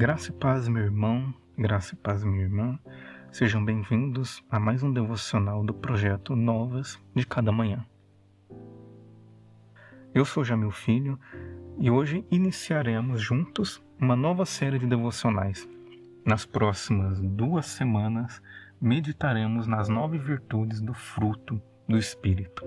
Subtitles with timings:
[0.00, 2.78] Graça e paz, meu irmão, graça e paz, minha irmã.
[3.30, 7.84] Sejam bem-vindos a mais um devocional do projeto Novas de Cada Manhã.
[10.14, 11.20] Eu sou Jamil Filho
[11.78, 15.68] e hoje iniciaremos juntos uma nova série de devocionais.
[16.24, 18.40] Nas próximas duas semanas,
[18.80, 22.64] meditaremos nas nove virtudes do fruto do Espírito.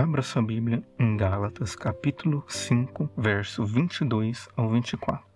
[0.00, 5.26] Abra sua Bíblia em Gálatas, capítulo 5, verso 22 ao 24.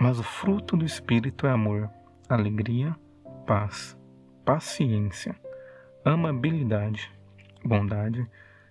[0.00, 1.90] Mas o fruto do Espírito é amor,
[2.28, 2.94] alegria,
[3.44, 3.98] paz,
[4.44, 5.34] paciência,
[6.04, 7.10] amabilidade,
[7.64, 8.24] bondade,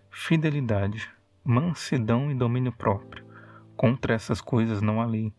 [0.09, 1.09] fidelidade,
[1.43, 3.25] mansidão e domínio próprio.
[3.75, 5.33] Contra essas coisas não há lei.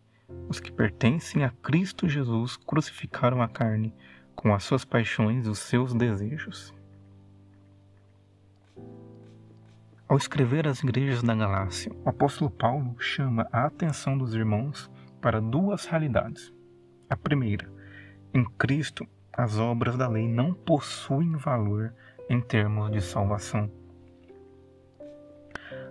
[0.51, 3.95] Os que pertencem a Cristo Jesus crucificaram a carne
[4.37, 6.75] com as suas paixões e os seus desejos.
[10.13, 14.91] Ao escrever às igrejas da Galácia, o apóstolo Paulo chama a atenção dos irmãos
[15.23, 16.53] para duas realidades.
[17.09, 17.67] A primeira,
[18.35, 21.95] em Cristo, as obras da lei não possuem valor
[22.29, 23.73] em termos de salvação.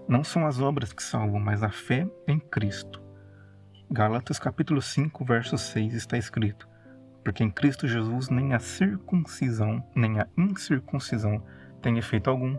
[0.07, 3.01] Não são as obras que salvam, mas a fé em Cristo.
[3.89, 6.69] Gálatas capítulo 5, verso 6 está escrito:
[7.23, 11.43] Porque em Cristo Jesus nem a circuncisão, nem a incircuncisão
[11.81, 12.55] tem efeito algum,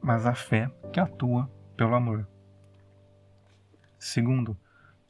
[0.00, 2.28] mas a fé que atua pelo amor.
[3.98, 4.56] Segundo,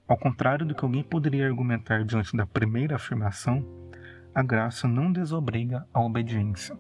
[0.07, 3.67] ao contrário do que alguém poderia argumentar diante da primeira afirmação,
[4.35, 6.79] a graça não desobriga a obediência.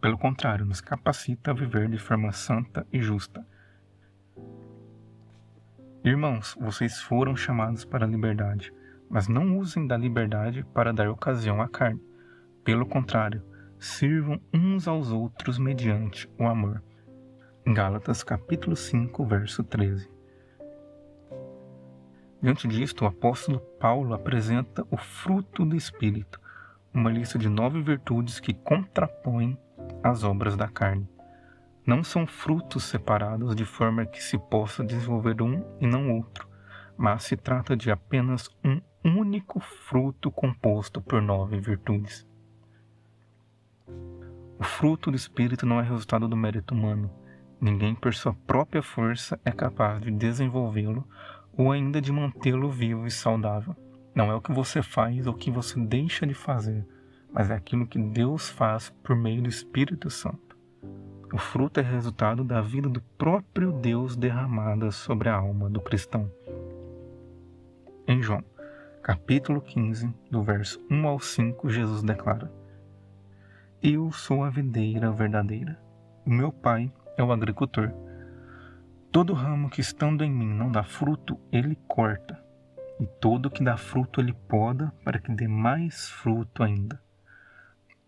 [0.00, 3.46] Pelo contrário, nos capacita a viver de forma santa e justa.
[6.04, 8.72] Irmãos, vocês foram chamados para a liberdade,
[9.08, 12.00] mas não usem da liberdade para dar ocasião à carne.
[12.64, 13.42] Pelo contrário,
[13.78, 16.82] sirvam uns aos outros mediante o amor.
[17.68, 20.08] Gálatas capítulo 5, verso 13.
[22.40, 26.40] Diante disto, o apóstolo Paulo apresenta o fruto do Espírito,
[26.94, 29.58] uma lista de nove virtudes que contrapõem
[30.00, 31.08] as obras da carne.
[31.84, 36.48] Não são frutos separados de forma que se possa desenvolver um e não outro,
[36.96, 42.24] mas se trata de apenas um único fruto composto por nove virtudes.
[44.56, 47.25] O fruto do Espírito não é resultado do mérito humano
[47.60, 51.06] Ninguém por sua própria força é capaz de desenvolvê-lo
[51.56, 53.74] ou ainda de mantê-lo vivo e saudável.
[54.14, 56.86] Não é o que você faz ou o que você deixa de fazer,
[57.32, 60.56] mas é aquilo que Deus faz por meio do Espírito Santo.
[61.32, 66.30] O fruto é resultado da vida do próprio Deus derramada sobre a alma do cristão.
[68.06, 68.44] Em João,
[69.02, 72.52] capítulo 15, do verso 1 ao 5, Jesus declara:
[73.82, 75.78] Eu sou a videira verdadeira.
[76.24, 77.92] O meu Pai é o agricultor.
[79.10, 82.38] Todo ramo que estando em mim não dá fruto, ele corta,
[83.00, 87.00] e todo que dá fruto ele poda, para que dê mais fruto ainda.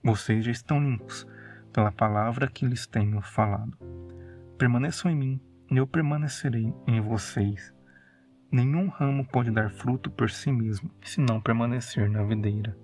[0.03, 1.27] Vocês já estão limpos
[1.73, 3.77] pela palavra que lhes tenho falado.
[4.59, 5.41] Permaneçam em mim,
[5.71, 7.75] e eu permanecerei em vocês.
[8.51, 12.77] Nenhum ramo pode dar fruto por si mesmo, se não permanecer na videira.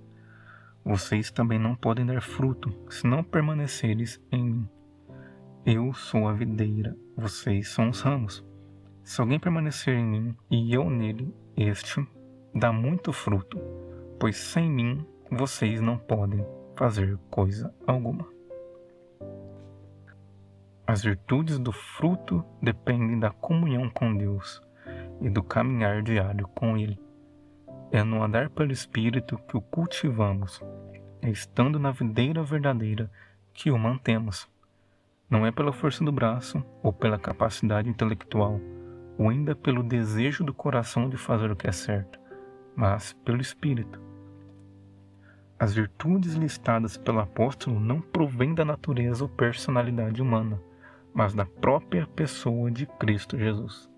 [0.85, 4.69] Vocês também não podem dar fruto, se não permaneceres em mim.
[5.66, 8.44] Eu sou a videira, vocês são os ramos.
[9.02, 12.06] Se alguém permanecer em mim e eu nele, este
[12.54, 13.58] dá muito fruto,
[14.20, 16.44] pois sem mim vocês não podem
[16.76, 18.28] fazer coisa alguma.
[20.86, 24.60] As virtudes do fruto dependem da comunhão com Deus
[25.22, 27.00] e do caminhar diário com Ele.
[27.91, 30.62] É no andar pelo Espírito que o cultivamos,
[31.22, 33.10] é estando na videira verdadeira
[33.54, 34.52] que o mantemos.
[35.29, 38.61] Não é pela força do braço ou pela capacidade intelectual,
[39.19, 42.19] ou ainda pelo desejo do coração de fazer o que é certo,
[42.77, 44.01] mas pelo Espírito.
[45.59, 50.61] As virtudes listadas pelo apóstolo não provêm da natureza ou personalidade humana,
[51.15, 53.91] mas da própria pessoa de Cristo Jesus.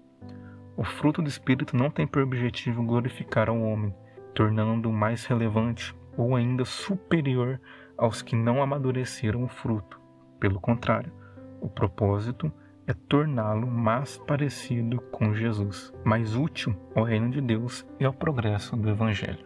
[0.76, 3.92] O fruto do Espírito não tem por objetivo glorificar ao homem,
[4.32, 7.60] tornando-o mais relevante ou ainda superior
[7.98, 10.05] aos que não amadureceram o fruto
[10.38, 11.12] pelo contrário,
[11.60, 12.52] o propósito
[12.86, 18.76] é torná-lo mais parecido com Jesus, mais útil ao reino de Deus e ao progresso
[18.76, 19.44] do Evangelho.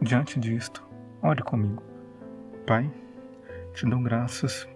[0.00, 0.86] Diante disto,
[1.22, 1.82] ore comigo.
[2.66, 2.88] Pai,
[3.72, 4.68] te dou graças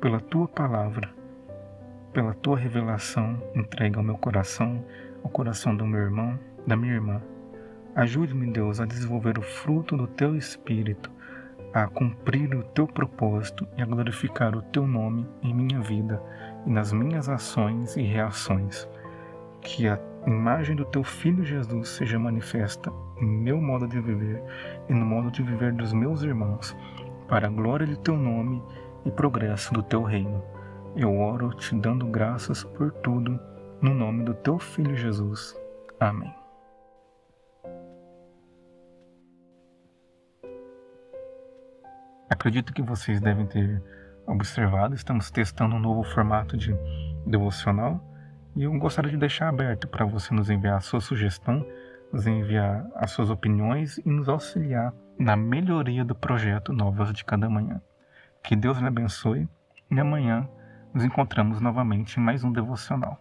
[0.00, 1.14] pela tua palavra,
[2.12, 4.84] pela tua revelação entregue ao meu coração,
[5.22, 7.22] ao coração do meu irmão, da minha irmã.
[7.94, 11.10] Ajude-me, Deus, a desenvolver o fruto do teu espírito
[11.74, 16.22] a cumprir o teu propósito e a glorificar o teu nome em minha vida
[16.64, 18.88] e nas minhas ações e reações.
[19.60, 24.40] Que a imagem do teu Filho Jesus seja manifesta em meu modo de viver
[24.88, 26.76] e no modo de viver dos meus irmãos,
[27.26, 28.62] para a glória de teu nome
[29.04, 30.42] e progresso do teu reino.
[30.94, 33.40] Eu oro te dando graças por tudo,
[33.82, 35.56] no nome do teu Filho Jesus.
[35.98, 36.43] Amém.
[42.34, 43.80] Acredito que vocês devem ter
[44.26, 46.74] observado, estamos testando um novo formato de
[47.24, 48.02] devocional
[48.56, 51.64] e eu gostaria de deixar aberto para você nos enviar a sua sugestão,
[52.12, 57.48] nos enviar as suas opiniões e nos auxiliar na melhoria do projeto Novas de Cada
[57.48, 57.80] Manhã.
[58.42, 59.48] Que Deus lhe abençoe
[59.88, 60.48] e amanhã
[60.92, 63.16] nos encontramos novamente em mais um devocional.